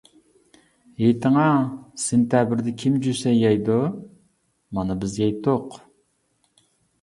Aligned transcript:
ئېيتىڭا، 1.01 1.43
سېنتەبىردە 2.03 2.73
كىم 2.85 2.95
جۈسەي 3.03 3.37
يەيدۇ؟ 3.41 3.77
مانا 4.79 4.97
بىز 5.05 5.21
يەيتتۇق. 5.25 5.79